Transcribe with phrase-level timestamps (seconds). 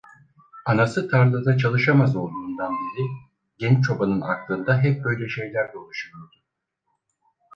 [0.65, 3.07] Anası tarlada çalışamaz olduğundan beri,
[3.57, 6.35] genç çobanın aklında hep böyle şeyler dolaşıyordu.